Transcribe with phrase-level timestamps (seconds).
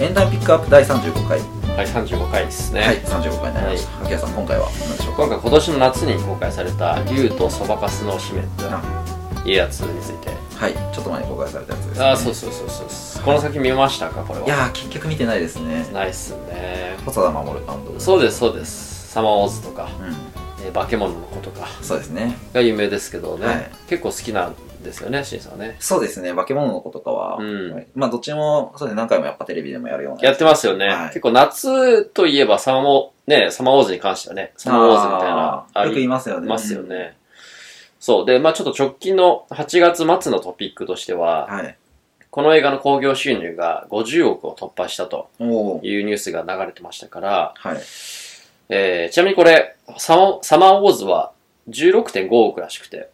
[0.00, 1.40] エンタメピックアップ第35回、
[1.76, 2.82] はい、35回ですね。
[2.82, 3.98] はい、35回になりました。
[3.98, 5.22] 秋谷さん、今回は何でしょうか？
[5.24, 8.80] 今回今年の夏に公開された「竜とそばかすの姫」ってあ
[9.44, 10.30] いうやつについて。
[10.58, 12.04] はい、ちょっと前に公開されたやつです、ね。
[12.04, 13.22] あ、そうそうそうそう。
[13.24, 14.46] この先見ましたか、これは。
[14.46, 15.88] いやー、結局見てないですね。
[15.92, 16.96] ないっすね。
[17.04, 18.00] 細田守監督。
[18.00, 19.08] そうです、そうです。
[19.12, 22.36] サマーウォーズとか、うん、えー化け物の子とかそうですね。
[22.52, 23.46] が有名ですけどね。
[23.46, 25.76] はい結構好きなんですよね、シンさんはね。
[25.80, 30.22] そうですね、化け物の子とかは、うんはいまあ、どっちも、そうですね、何回もやっぱテレビでもやるような。
[30.22, 30.86] やってますよね。
[30.86, 36.48] はい結構夏といえばサマー、ね、サマーウォーズに関してはね、サマーウォーズみたいな、あーよく言いまますよね。
[36.48, 37.16] ますよね。
[38.00, 38.26] そう。
[38.26, 41.76] で、まあちょっと直近の8月末のトピックとしては、はい。
[42.30, 47.78] この映画の興行収入が50億を突破したというニュースが流れてましたから、はい。
[48.68, 51.32] えー、ちなみにこれ、サマサマーウォーズは
[51.68, 53.10] 16.5億らしくて、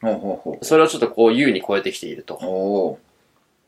[0.63, 2.99] それをちょっとこう優に超えてきていると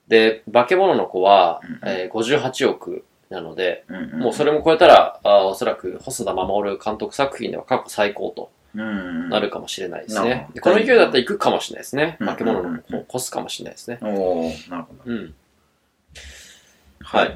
[0.09, 3.84] で、化け物の子はうん、えー58億なので、
[4.15, 9.28] もうそれも超えたら、あーおそらく細田守監督作品では過去最高とうん。
[9.31, 12.17] なるかもしれないですねでこの勢いだったら行くかもしれないですね。
[12.21, 13.98] うん化け物の子を越すかもしれないですね。
[14.03, 15.00] おーなるほど。
[15.06, 15.34] うん。
[17.00, 17.33] ははいい。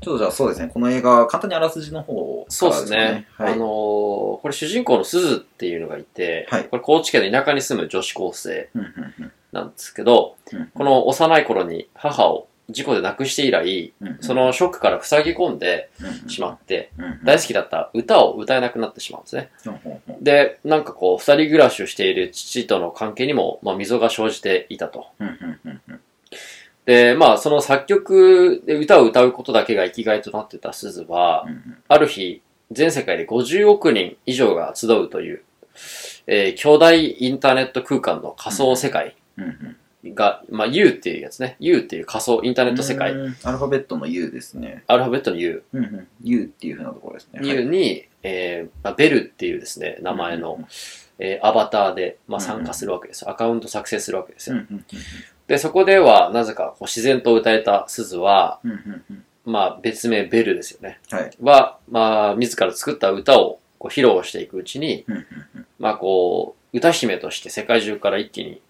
[0.00, 3.26] ちょっとじゃあそうですね、この映画、簡単にあらすじの方そうからですね。
[3.36, 3.52] はい。
[3.52, 6.64] あのーこれ主人公の鈴っていうのがいて、はい。
[6.64, 8.70] これ高知県の田舎に住む女子高生
[9.52, 15.90] なんですけど、うんこの幼い頃に母を事故で亡くして以来、うんそのショックから塞ぎ込んで
[16.28, 16.90] しまって、
[17.24, 19.50] 大好きだった歌を歌えなくなってしまうんですね。
[20.22, 25.06] で、なんかこう、二人暮らしをしている父との関係にも、まあ、溝が生じていたと。
[26.90, 35.42] うんうんうんうんで、まあ、その作曲で歌を歌うことだけが生きがいとなってた鈴は、うんある日、全世界で50億人以上が集うという、
[36.26, 39.76] えー巨大インターネット空間の仮想世界うんうん
[40.14, 41.56] が、まあ、U っていうやつね。
[41.60, 43.12] U っていう仮想インターネット世界。
[43.12, 44.82] うんアルファベットの U ですね。
[44.86, 45.62] アルファベットの U。
[45.74, 47.40] うんうん、U っていうふうなところですね。
[47.46, 50.66] U に、えーまあ、ベルっていうですね、名前の、
[51.18, 53.30] えーアバターで、まあ、参加するわけですよ。
[53.30, 54.56] アカウント作成するわけですよ。
[54.56, 54.84] うんうん
[55.50, 61.00] で、そこでは、なぜか自然と歌えた鈴は、うんうんうんまあ、別名ベルですよね。
[61.10, 61.30] はい。
[61.42, 65.26] は、まあ、自ら作った歌をこう披露していくうちに、うん
[65.80, 68.62] まあ、こう、歌姫として世界中から一気に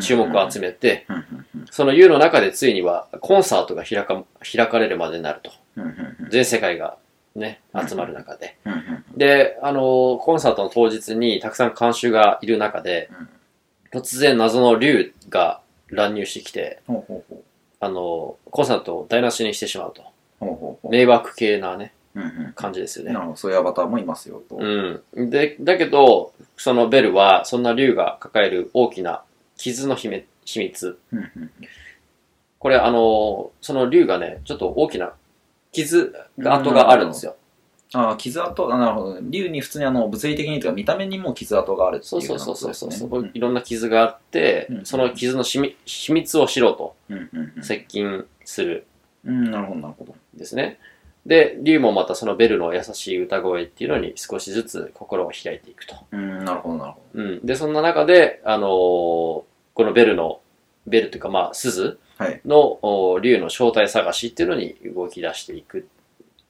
[0.00, 5.52] 注目を集めて、うんうんうんその U の中でついにはコンサートが開か開かれるまでになると。
[5.76, 6.98] うんうんうん全世界が
[7.36, 8.58] ね、集まる中で。
[8.66, 13.08] うんうんで、あのコンサートの当日にたくさん観衆がいる中で、
[13.92, 15.62] 突然謎の竜が
[15.92, 17.44] 乱入してきて、ほうほうほう
[17.80, 20.02] あのコンサートを台無しにしてしまうと。
[20.40, 23.20] ほうほうほう迷惑系なね、うんうん感じですよねな。
[23.20, 24.56] るほど、そういうアバターもいますよと。
[24.56, 25.30] うん。
[25.30, 29.22] で、だけど、そのベルは、そんな竜が抱える大きな
[29.56, 30.98] 傷の秘め秘密。
[31.12, 31.50] うんうん
[32.58, 35.14] これ、あの、その竜がね、ちょっと大きな
[35.72, 37.34] 傷が、跡があるんですよ。
[37.94, 39.18] ああ、傷跡、あなるほど。
[39.22, 48.86] 竜に普通にあの、物理的にというか見た目にも傷跡があるっていそううそうそうそうそう、ことですねいろんな傷があって、うんその傷のしみ秘密を知ろうとうんうんうん接近する
[49.24, 50.12] うん、なるほど、なるほど。
[50.12, 50.78] んですね。
[51.26, 55.94] で、竜もまたそのベルの優しい歌声っていうのに少しずつ心を開いていくと。
[56.10, 57.46] うん、なるほど、なるほうん。
[57.46, 59.42] で、そんな中で、あのー
[59.74, 60.40] このベルの、
[60.86, 61.98] ベルというかまあ、鈴
[62.44, 62.80] ど。
[63.14, 63.22] はい。
[63.22, 65.88] 竜の正体探しっていうのに動き出していく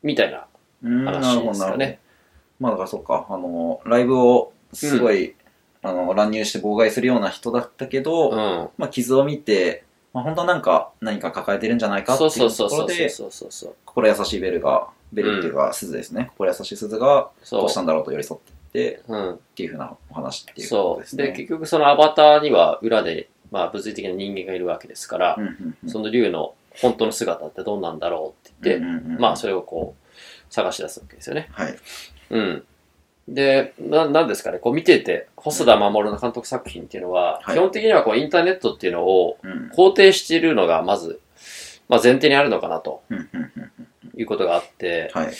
[0.03, 0.47] みたいな
[0.82, 1.98] 話ほど、なるほどですかね。。
[2.60, 5.34] まあ、だからそうか、あの、ライブをすごい、
[5.82, 8.69] あの、乱入して妨害するような人だったけど、うん。
[8.78, 13.10] まあ、傷を見て、まあ、本当はなんか、何か抱えてるんじゃないかってそういうそうそうそうところで。
[13.84, 16.28] 心優しいベルが、ベルっていうか、鈴ですね。
[16.32, 19.34] 心優しい鈴が、どそううしたんだろうと寄り添ってって、うん。
[19.34, 20.94] っていうふうなお話っていうこそう。
[20.97, 21.26] とですね。
[21.26, 30.02] で、結局そのアバターには裏で、まあ物理的な人間がいるわけですから、うんうんうんその竜の本当の姿ってどんなんだろうって言って、うんうんうんまあそれをこう
[30.53, 31.49] 探し出すわけですよね。
[31.53, 31.77] はい。
[32.31, 32.65] うん。
[33.27, 41.21] で、な、なんですかね、こう見てて、細田守の監督作品っていうのは、はい基本的にはこうインターネットっていうのをうん肯定しているのがまず、
[41.88, 43.03] まあ前提にあるのかなと
[44.15, 45.32] いうことがあって、はい。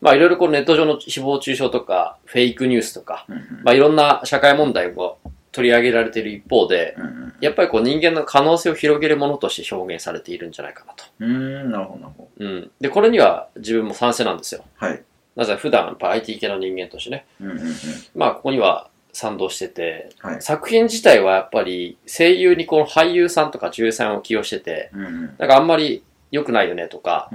[0.00, 3.26] まあいろいろこうネット上の誹謗中傷とか、フェイクニュースとか、
[3.62, 5.18] まあいろんな社会問題を
[5.52, 11.04] 取り上げられている一方で、うんやっぱりこう人間の可能性を広げるものとして表現されているんじゃないかなと。
[11.20, 11.70] うん。
[11.70, 12.70] なるほど、なるほうん。
[12.80, 14.62] で、これには自分も賛成なんですよ。
[14.78, 14.86] ど。
[14.86, 15.02] はい。
[15.36, 17.24] なぜ普段やっぱ IT 系の人間としてね。
[17.40, 17.74] うんうんうん。
[18.14, 20.42] まあここには賛同してて、はい。
[20.42, 25.34] 作品自体はやっぱり声優にこの俳優さんとか女優さんを起用してて、うんうん。
[25.38, 27.30] なんかあんまり良くないよねとか、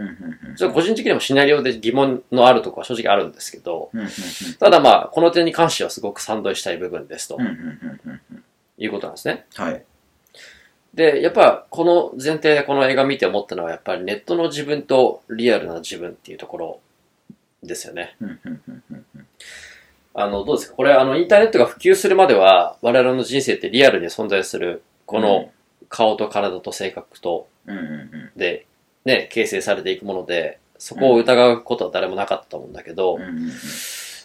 [0.74, 3.92] 個人的にもシナリオで疑問のあるところは正直あるんですけど。
[4.60, 7.38] ただまあこの点に関してはすごく賛同したい部分ですと。
[8.78, 9.46] いうことなんですね。
[9.56, 9.84] はい。
[10.94, 16.80] で、やっぱこの前提でこの映画見て思ったのはやっぱりネットの自分とリアルな自分っていうところ
[17.64, 18.16] ですよね。
[20.14, 20.76] あの、どうですか？
[20.76, 25.52] これあのインターネットが普及するまでは我々の人生ってリアルに存在するこの
[25.90, 27.48] 顔と体と性格と
[28.36, 28.66] で
[29.06, 33.18] ね、形成されていくもので、そこを疑うことは誰もなかったと思うんだけど、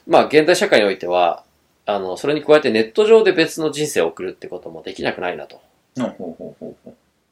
[0.07, 1.45] まあ現代社会においては、
[1.87, 5.61] あの、それに加えてネット上で別の人生を送るってこともできなくないなと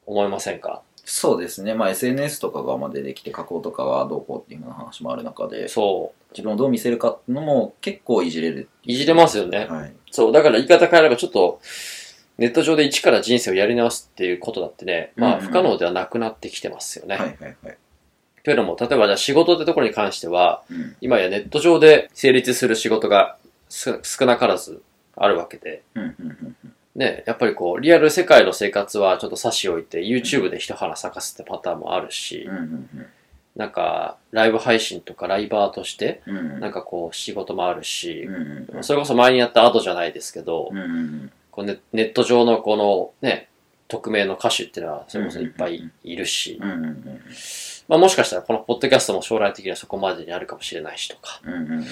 [0.07, 0.83] 思いませんか？
[1.11, 8.93] そうですね、まあ、SNS とかがまあ出てきて加工とかがどうこうっていうような話もある中でそ自分をどう見せるかっていうのも結構いじれるう。
[8.93, 9.67] いじれますよね。
[9.71, 9.93] はい。
[10.11, 10.33] そう。
[10.33, 11.61] だから言い方変えればちょっと、
[12.39, 17.17] ネット上で一から人生をやり直すっていうことだってね、まあ不可能ではなくなってきてますよね。
[17.17, 17.79] はいはいはい。
[18.45, 20.97] というのも、例えばじゃあ仕事ってところに関しては、うん。
[21.01, 23.37] 今やネット上で成立する仕事が
[23.69, 24.83] す少なからず
[25.17, 25.83] あるわけで、
[26.95, 32.49] ね、やっぱりこう、リアル世界の生活はちょっと差し置いて、YouTube で一花咲かすってパターンもあるし
[33.57, 36.23] なんか、ライブ配信とかライバーとして、
[36.61, 38.29] なんかこう、仕事もあるし
[38.83, 40.71] それこそ前にやったアドじゃないですけど、
[41.59, 43.49] こうネネット上のこのね、
[43.89, 47.21] 匿名の歌手っていうのはそれこそいっぱいいるし、うんうんうん。
[47.89, 51.85] まあもしかしたらこのポッドキャストも将来的にはそこまでにあるかもしれないしとか、うんうんうんうん。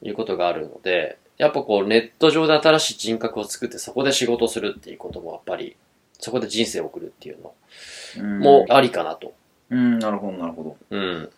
[0.00, 5.76] いうことがあるので、やっぱこうネット上で新しい人格を作ってそこで仕事をするっていうこともやっぱり、
[6.18, 7.54] そこで人生を送るっていうの
[8.16, 8.38] うん。
[8.40, 9.34] もありかなと。
[9.68, 10.76] うんなるほどなるほど。
[10.88, 11.30] うん。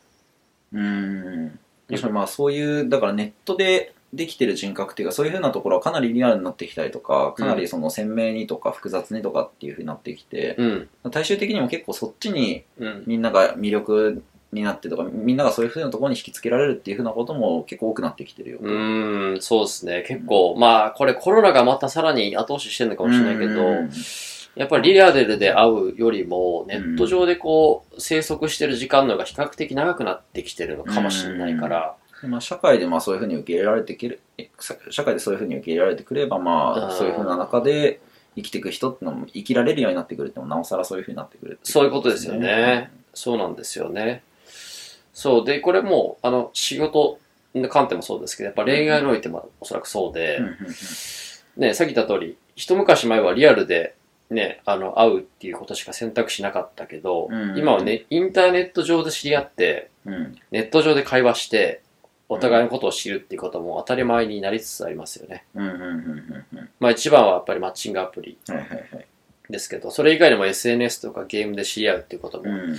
[0.73, 1.59] うん
[2.13, 10.89] まあそういうだからネットでできてる人格っていうかそういうふうなところはかなりリアルになってきたりとかかなりその鮮明にとか複雑にとかっていうふうになってきて、うん。
[11.13, 13.05] 最終的にも結構そっちにうん。
[13.07, 14.23] みんなが魅力
[14.53, 18.65] になってとかみんながそういうふうなところに引きつけられるっていうふうなことも結構多くなってきてるよと。
[18.65, 20.05] うーん、そうですね。
[20.09, 23.91] 結構、まあ、これコロナがまたさらに後押ししてるのかもしれないけど、うん
[24.57, 34.21] やっぱりリアルで会うよりも、ネット上でこう、生息してる時間の方が比較的長くなってきてるのかもしれないから、まあ、社会でまあそういうふうに受け入れられてくる
[34.59, 38.01] 社社会でそういうふうに受け入れられてくればまうんあそういうふうな中で
[38.37, 42.91] 生きていく人ってのも生きられるようになってくるってのもなおさらそういうふうになってくるってそういうことですよね。
[43.15, 44.23] そうなんですよね。
[45.13, 45.45] そう。
[45.45, 47.19] で、これも、あの、仕事
[47.55, 53.97] の観点もそうですけど、やっぱ恋愛においてもおそらくそうで、うんうんうんね、さっき言った通り、一昔前はリアルで、
[54.31, 61.83] ね、あの、会うっていうことしか選択しなかったけど、うん今はね、インターネット上で知り合って、うんネット上で会話して、
[62.33, 65.45] お互いのことを知るっていうことも当たり前になりつつありますよね。
[65.53, 65.85] うんうんうんう
[66.55, 66.69] んうん。
[66.79, 69.07] まあ一番はやっぱりマッチングアプリはいはいはい。
[69.51, 72.77] ですけど、それ以外にも SNS とかゲームで知り合うっていうこともうん。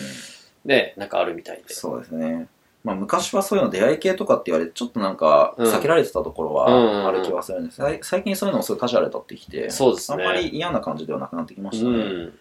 [0.63, 1.73] ね、なんかあるみたいで。
[1.73, 2.47] そうですね。
[2.85, 5.65] まあ昔はそういうの出会い系とかって言われてちょっとなんかうん。
[5.69, 7.75] 避けられてたところうんはある気はするんです。
[7.75, 10.23] さい最近そういうのもすごいカジュアルになってきてそうですね。
[10.23, 11.91] あんまり嫌な感じではなくなってきましたね。
[11.91, 12.33] うん。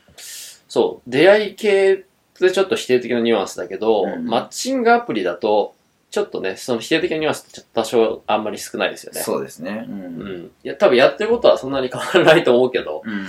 [0.68, 1.10] そう。
[1.10, 2.04] 出会い系
[2.38, 4.26] でちょっと否定的なニュアンスだけど、うん。
[4.26, 5.74] マッチングアプリだと、
[6.10, 9.20] ちょっとね、その否定的なニュアンスって多少あんまり少ないですよね。
[9.20, 9.86] そうですね。
[9.88, 10.42] ううん。
[10.42, 10.44] ん。
[10.44, 13.22] いや、多分やってることはそんなに変わらないと思うけど、うん。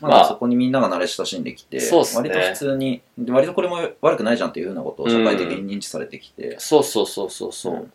[0.00, 2.28] まあまあ、そこにみんなが慣れ親しんできて、そうっすね。
[2.30, 7.74] 割と普通に、で割とこれも悪くないじゃんっていうふうなことを社会的に認知されてきて、そうそうそうそうそう。
[7.74, 7.92] うん。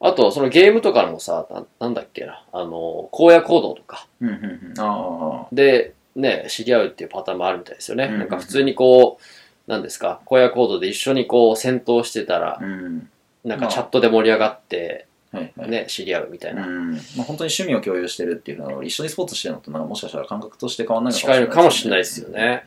[0.00, 4.06] あと、そのゲームとかもさ、ななんだっけな、あの、荒野行動とか。
[4.20, 4.74] うんうんうん。
[4.78, 8.10] あで、ね、知り合うっていうパターンもあるみたいですよね。
[8.12, 9.18] うんなんか普通にこ
[9.66, 13.10] う、なんですか、荒野行動で一緒にこう戦闘してたらあ、、うん。
[13.44, 15.70] なんかチャットで盛り上がって、はいはい。
[15.70, 16.66] ね、知り合うみたいな。
[16.66, 16.92] うん。
[16.92, 22.30] まあ、本当に趣味を共有してるっていうのは、一緒にスポーツしてるのと、なんかもしかしたら感覚として変わらないの近いのかもしれないですよ。
[22.30, 22.66] ね。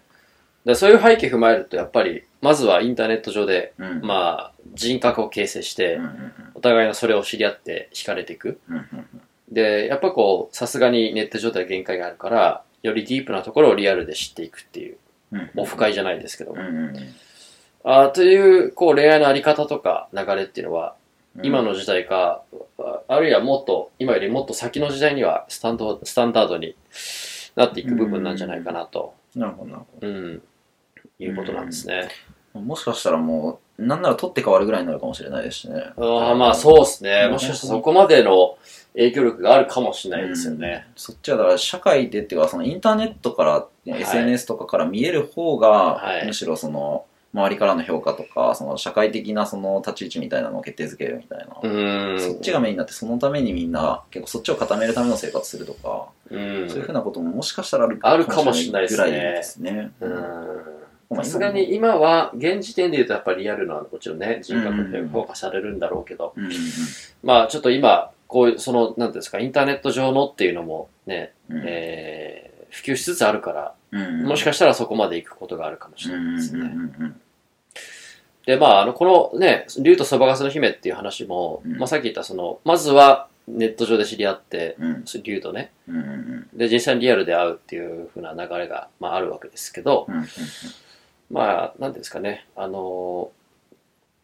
[0.64, 4.02] だそういう背景踏まえると、やっぱり、まずはインターネット上で、うん。
[4.02, 8.60] まあ、人格を形成してうん、うんお互いのそれを知り合って惹かれていく。
[8.70, 8.76] うん。
[8.76, 14.98] うんうんで、やっぱこう、さすがにネット上では限界があるから、よりディープなところをリアルで知っていくっていう、
[15.34, 15.50] うん。
[15.58, 16.60] オフ会じゃないですけどうん。
[16.60, 17.16] うんうん。
[17.84, 20.96] あーという、こう、恋愛のあり方とか流れっていうのは、
[21.36, 22.44] うん今の時代か、
[22.78, 26.76] ああるいはもっと、今よりもっと先の時代にはスタンド、スタンダードに
[27.56, 30.42] なっていく部分なんじゃないかなと、なるほど、なるほうん、
[31.20, 32.10] いうことなんですね。
[32.54, 32.60] ど。
[32.60, 35.94] もしかしたらもう、なんなら取って変わるぐらいになるかもしれないですしね。
[35.98, 37.24] ああまあそうですね。
[37.26, 38.58] うんもしかしたらそこまでの
[38.94, 40.86] 影響力があるかもしれないですよね。
[40.96, 52.20] そっちはだから社会でっていうかそのインターネットから、い SNS とかから見える方が、はいむしろその周りからの評価とかその社会的なその立ち位置みたいなのを決定づけるみたいな。
[52.20, 56.70] そっちがメインになってそのためにみんな結構そっちを固めるための生活するとか、うん。
[56.70, 58.98] そういうふうなことももしかしたらあるかもしれないですね。
[58.98, 59.92] ぐらいですね。
[61.14, 66.34] さすがに今は、現時点で言うとやっぱりリアルな、もちろんね、人格って評価されるんだろうけど、
[67.24, 71.64] まあちょっと今、こういう、その、なんていうんですか、インターネット上のっていうのもね、うん。
[71.66, 76.72] えー普及しつつあるから、うんもしかしたらそこまで行くことがあるかもしれないですね。
[78.46, 81.78] で、まあ、あの、このね、竜とそばかすの姫っていう話も、うん。
[81.78, 85.06] まあさっき言ったその、まずはネット上で知り合って、うん。
[85.24, 90.28] 竜とね、うんうんで、実際にリアルで会うっていう風な流れが、まああるわけですけど、うんうん
[91.30, 93.32] まあ、なんですかね、あの、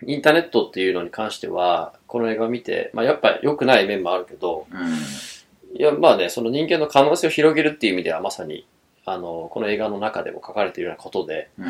[0.06, 5.78] インターネットっていうのに関しては、この映画を見て、まあやっぱ良くない面もあるけど、うん。
[5.80, 8.66] いや、まあね、その人間の可能性を広げるっていう意味ではまさに、
[9.08, 11.66] あの、この映画の中でも書かれているようなことで、うん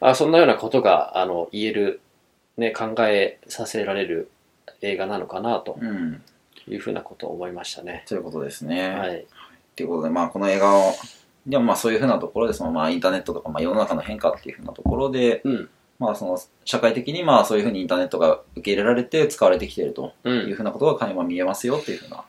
[0.00, 2.00] あそんなようなことが、あの、言える、
[2.56, 4.30] ね、考えさせられる
[4.80, 6.22] 映画なのかなとうん
[6.66, 8.04] いうふうなことを思いましたね。
[8.08, 8.88] ということですね。
[8.88, 9.18] はい。
[9.18, 9.24] っ
[9.76, 10.94] ていうことで、まあ、この映画を、
[11.46, 15.68] でもまあそういうふうなところで、そのまあインターネットとか、まあ世の中の変化っていうふうなところで、うん。
[15.98, 20.30] まあその社会的にまあそういうふうにインターネットが受け入れられて使われてきているとう。
[20.30, 22.24] いうんふうなことが垣間見えますよっていうふうな。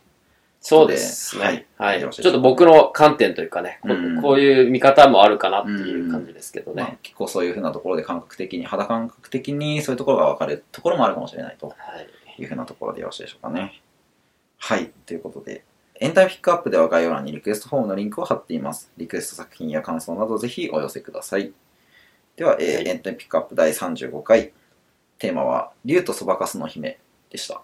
[0.66, 1.68] そうですね。
[1.78, 6.82] はいちょっと僕の観点というかね、こうんこういう見方もあるかなっていう感じですけどね。
[6.84, 11.74] まあ、結構そういうふうなところで感覚的に、肌感覚的にそういうところが分かれるところもあるかもしれないとは
[12.38, 12.42] い。
[12.42, 13.82] いうふうなところでよろしいでしょうかね。
[14.58, 14.90] はい。
[15.06, 15.66] ということで、
[16.00, 18.90] エンタメピックアップでは概要欄にリクエストフォームのリンクを貼っています。
[18.96, 21.52] リクエスト作品や感想などぜひお寄せください。
[22.38, 24.54] では、えーはいエンタメピックアップ第35回、
[25.20, 27.62] テーマは、竜とそばかすの姫でした。